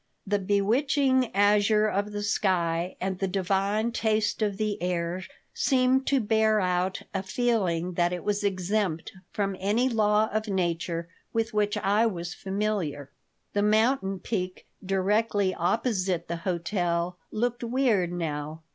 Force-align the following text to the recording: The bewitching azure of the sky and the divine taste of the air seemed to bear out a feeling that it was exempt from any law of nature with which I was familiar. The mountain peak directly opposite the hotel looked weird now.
The 0.25 0.39
bewitching 0.39 1.29
azure 1.35 1.85
of 1.85 2.11
the 2.11 2.23
sky 2.23 2.95
and 2.99 3.19
the 3.19 3.27
divine 3.27 3.91
taste 3.91 4.41
of 4.41 4.57
the 4.57 4.81
air 4.81 5.23
seemed 5.53 6.07
to 6.07 6.19
bear 6.19 6.59
out 6.59 7.03
a 7.13 7.21
feeling 7.21 7.93
that 7.93 8.11
it 8.11 8.23
was 8.23 8.43
exempt 8.43 9.11
from 9.31 9.55
any 9.59 9.89
law 9.89 10.27
of 10.33 10.47
nature 10.47 11.07
with 11.33 11.53
which 11.53 11.77
I 11.77 12.07
was 12.07 12.33
familiar. 12.33 13.11
The 13.53 13.61
mountain 13.61 14.17
peak 14.19 14.65
directly 14.83 15.53
opposite 15.53 16.27
the 16.27 16.37
hotel 16.37 17.17
looked 17.29 17.63
weird 17.63 18.11
now. 18.11 18.63